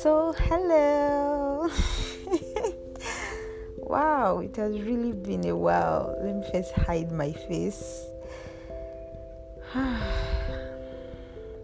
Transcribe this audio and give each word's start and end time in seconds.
So, 0.00 0.34
hello. 0.36 1.70
wow, 3.76 4.40
it 4.40 4.56
has 4.56 4.80
really 4.80 5.12
been 5.12 5.46
a 5.46 5.54
while. 5.54 6.16
Let 6.20 6.34
me 6.34 6.42
first 6.50 6.72
hide 6.72 7.12
my 7.12 7.30
face. 7.30 8.06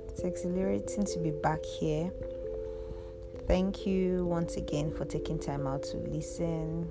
it's 0.09 0.21
exhilarating 0.21 1.05
to 1.05 1.19
be 1.19 1.33
back 1.33 1.65
here. 1.65 2.13
Thank 3.49 3.85
you 3.85 4.27
once 4.27 4.57
again 4.57 4.93
for 4.93 5.05
taking 5.07 5.41
time 5.41 5.67
out 5.67 5.83
to 5.85 5.97
listen. 5.97 6.89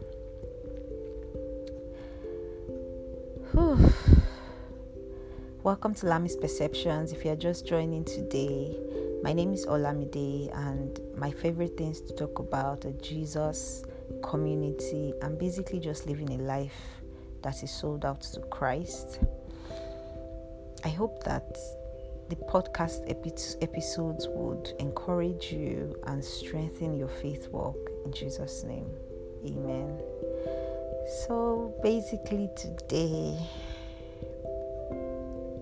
Welcome 5.63 5.95
to 5.95 6.07
Lami's 6.07 6.35
Perceptions. 6.35 7.13
If 7.13 7.23
you're 7.23 7.37
just 7.37 7.65
joining 7.65 8.03
today, 8.03 8.77
my 9.23 9.31
name 9.31 9.53
is 9.53 9.65
Olamide, 9.65 10.53
and 10.53 10.99
my 11.17 11.31
favorite 11.31 11.77
things 11.77 12.01
to 12.01 12.13
talk 12.13 12.39
about 12.39 12.83
are 12.83 12.91
Jesus, 12.91 13.85
community, 14.21 15.13
and 15.21 15.39
basically 15.39 15.79
just 15.79 16.05
living 16.05 16.31
a 16.31 16.37
life 16.43 16.75
that 17.43 17.63
is 17.63 17.71
sold 17.71 18.03
out 18.03 18.19
to 18.33 18.41
Christ. 18.41 19.21
I 20.83 20.89
hope 20.89 21.23
that 21.23 21.57
the 22.27 22.35
podcast 22.35 23.09
epi- 23.09 23.61
episodes 23.61 24.27
would 24.31 24.73
encourage 24.79 25.53
you 25.53 25.95
and 26.07 26.21
strengthen 26.21 26.93
your 26.97 27.07
faith 27.07 27.47
walk 27.53 27.77
in 28.03 28.11
Jesus' 28.11 28.65
name. 28.65 28.89
Amen. 29.45 29.97
So 31.25 31.73
basically, 31.81 32.49
today, 32.57 33.37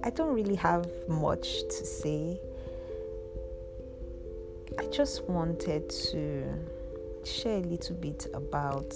I 0.04 0.10
don't 0.10 0.34
really 0.34 0.56
have 0.56 0.90
much 1.08 1.64
to 1.64 1.86
say 1.86 2.40
I 4.80 4.86
just 4.86 5.24
wanted 5.26 5.90
to 5.90 6.46
share 7.24 7.58
a 7.58 7.62
little 7.62 7.96
bit 7.98 8.28
about 8.34 8.96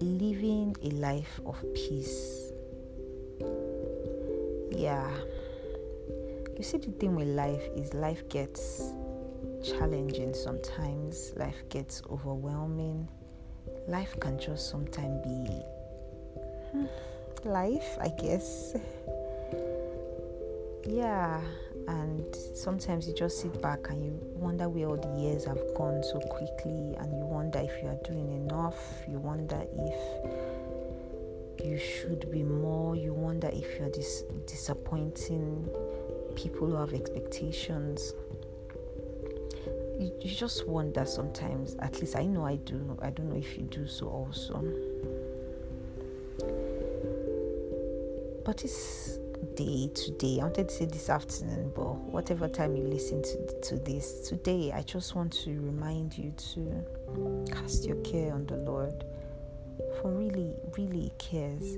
living 0.00 0.76
a 0.82 0.90
life 0.90 1.40
of 1.46 1.56
peace. 1.74 2.52
Yeah. 4.70 5.10
You 6.56 6.62
see, 6.62 6.78
the 6.78 6.92
thing 6.92 7.16
with 7.16 7.28
life 7.28 7.62
is 7.74 7.94
life 7.94 8.28
gets 8.28 8.92
challenging 9.64 10.34
sometimes, 10.34 11.32
life 11.36 11.68
gets 11.68 12.02
overwhelming, 12.10 13.08
life 13.88 14.14
can 14.20 14.38
just 14.38 14.70
sometimes 14.70 15.22
be 15.24 15.62
hmm, 16.72 16.86
life, 17.44 17.96
I 18.00 18.08
guess. 18.08 18.76
Yeah, 20.86 21.40
and 21.86 22.34
sometimes 22.54 23.06
you 23.06 23.14
just 23.14 23.40
sit 23.40 23.60
back 23.60 23.90
and 23.90 24.02
you 24.02 24.18
wonder 24.34 24.68
where 24.68 24.88
all 24.88 24.96
the 24.96 25.20
years 25.20 25.44
have 25.44 25.60
gone 25.76 26.02
so 26.02 26.18
quickly 26.18 26.94
and 26.98 27.12
you 27.16 27.24
wonder 27.24 27.58
if 27.58 27.82
you 27.82 27.88
are 27.88 28.00
doing 28.04 28.32
enough. 28.32 29.02
You 29.08 29.18
wonder 29.18 29.62
if 29.76 29.94
you 31.64 31.78
should 31.78 32.30
be 32.30 32.42
more. 32.42 32.96
You 32.96 33.12
wonder 33.12 33.50
if 33.52 33.78
you're 33.78 33.90
dis- 33.90 34.24
disappointing 34.46 35.68
people 36.36 36.68
who 36.68 36.76
have 36.76 36.94
expectations. 36.94 38.14
You, 39.98 40.12
you 40.22 40.34
just 40.34 40.66
wonder 40.66 41.04
sometimes. 41.04 41.76
At 41.80 42.00
least 42.00 42.16
i 42.16 42.24
know 42.24 42.44
i 42.44 42.56
do. 42.56 42.96
I 43.02 43.10
don't 43.10 43.28
know 43.28 43.36
if 43.36 43.58
you 43.58 43.64
do 43.64 43.86
so 43.86 44.06
also 44.08 44.64
but 48.48 48.64
it's 48.64 49.18
day 49.56 49.90
today. 49.94 50.38
I 50.40 50.44
wanted 50.44 50.70
to 50.70 50.74
say 50.74 50.86
this 50.86 51.10
afternoon, 51.10 51.70
but 51.76 51.96
whatever 51.96 52.48
time 52.48 52.76
you 52.76 52.84
listen 52.84 53.20
to, 53.20 53.60
to 53.60 53.76
this, 53.76 54.26
today 54.26 54.72
I 54.72 54.80
just 54.80 55.14
want 55.14 55.34
to 55.44 55.50
remind 55.50 56.16
you 56.16 56.32
to 56.54 57.44
cast 57.52 57.84
your 57.84 57.96
care 57.96 58.32
on 58.32 58.46
the 58.46 58.56
Lord. 58.56 59.04
For 60.00 60.10
really, 60.10 60.54
really 60.78 61.12
cares. 61.18 61.76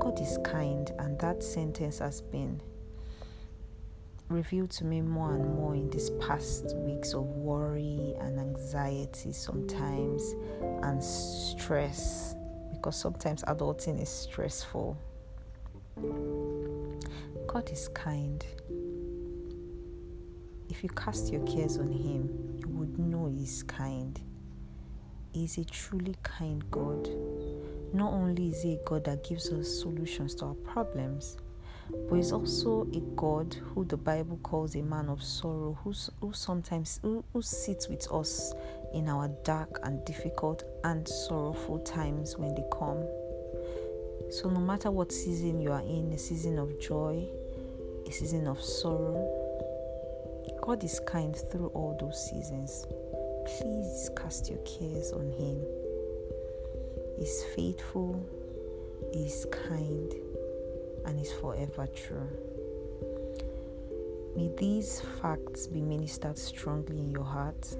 God 0.00 0.20
is 0.20 0.40
kind, 0.42 0.90
and 0.98 1.16
that 1.20 1.44
sentence 1.44 2.00
has 2.00 2.20
been 2.20 2.60
revealed 4.28 4.70
to 4.70 4.84
me 4.84 5.02
more 5.02 5.36
and 5.36 5.54
more 5.54 5.76
in 5.76 5.88
these 5.90 6.10
past 6.18 6.74
weeks 6.78 7.14
of 7.14 7.22
worry 7.22 8.16
and 8.18 8.40
anxiety 8.40 9.32
sometimes 9.32 10.34
and 10.82 11.00
stress 11.00 12.34
because 12.72 12.96
sometimes 12.96 13.44
adulting 13.44 14.02
is 14.02 14.08
stressful 14.08 14.98
God 15.96 17.70
is 17.72 17.88
kind. 17.88 18.44
If 20.68 20.82
you 20.82 20.90
cast 20.90 21.32
your 21.32 21.40
cares 21.46 21.78
on 21.78 21.90
Him, 21.90 22.28
you 22.58 22.68
would 22.68 22.98
know 22.98 23.32
He's 23.34 23.62
kind. 23.62 24.20
He 25.32 25.44
is 25.44 25.56
a 25.56 25.64
truly 25.64 26.16
kind 26.22 26.70
God. 26.70 27.08
Not 27.94 28.12
only 28.12 28.50
is 28.50 28.62
He 28.62 28.74
a 28.74 28.78
God 28.84 29.04
that 29.04 29.24
gives 29.26 29.50
us 29.50 29.80
solutions 29.80 30.34
to 30.36 30.46
our 30.46 30.54
problems, 30.54 31.38
but 32.10 32.16
He's 32.16 32.32
also 32.32 32.82
a 32.92 33.00
God 33.16 33.54
who 33.54 33.86
the 33.86 33.96
Bible 33.96 34.38
calls 34.42 34.74
a 34.74 34.82
man 34.82 35.08
of 35.08 35.22
sorrow, 35.22 35.78
who, 35.82 35.94
who 36.20 36.34
sometimes 36.34 37.00
who, 37.00 37.24
who 37.32 37.40
sits 37.40 37.88
with 37.88 38.06
us 38.12 38.52
in 38.92 39.08
our 39.08 39.28
dark 39.44 39.80
and 39.82 40.04
difficult 40.04 40.64
and 40.84 41.08
sorrowful 41.08 41.78
times 41.78 42.36
when 42.36 42.54
they 42.54 42.64
come. 42.70 43.02
So, 44.30 44.48
no 44.48 44.60
matter 44.60 44.90
what 44.90 45.12
season 45.12 45.60
you 45.60 45.72
are 45.72 45.82
in 45.82 46.12
a 46.12 46.18
season 46.18 46.58
of 46.58 46.78
joy, 46.80 47.26
a 48.06 48.10
season 48.10 48.46
of 48.46 48.60
sorrow 48.60 49.46
God 50.66 50.82
is 50.82 50.98
kind 51.06 51.32
through 51.36 51.68
all 51.68 51.96
those 52.00 52.28
seasons. 52.28 52.86
Please 53.46 54.10
cast 54.16 54.50
your 54.50 54.58
cares 54.64 55.12
on 55.12 55.30
Him. 55.30 55.64
He's 57.16 57.44
faithful, 57.54 58.20
He's 59.12 59.46
kind, 59.52 60.12
and 61.04 61.20
He's 61.20 61.30
forever 61.34 61.86
true. 61.94 62.28
May 64.34 64.50
these 64.58 65.02
facts 65.22 65.68
be 65.68 65.80
ministered 65.80 66.36
strongly 66.36 66.98
in 66.98 67.12
your 67.12 67.22
heart. 67.22 67.76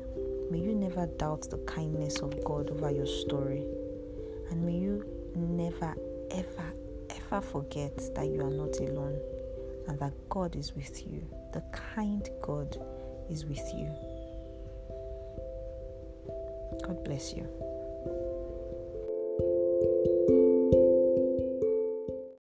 May 0.52 0.60
you 0.60 0.72
never 0.72 1.06
doubt 1.06 1.50
the 1.50 1.58
kindness 1.66 2.20
of 2.20 2.44
God 2.44 2.70
over 2.70 2.92
your 2.92 3.06
story. 3.06 3.66
And 4.50 4.64
may 4.64 4.74
you 4.74 5.04
never, 5.34 5.96
ever, 6.30 6.72
ever 7.10 7.40
forget 7.40 7.96
that 8.14 8.26
you 8.26 8.40
are 8.42 8.50
not 8.50 8.76
alone 8.80 9.20
and 9.88 9.98
that 9.98 10.12
God 10.28 10.56
is 10.56 10.74
with 10.74 11.06
you. 11.06 11.26
The 11.52 11.62
kind 11.72 12.28
God 12.42 12.76
is 13.30 13.44
with 13.44 13.72
you. 13.74 13.90
God 16.84 17.02
bless 17.04 17.32
you. 17.32 17.65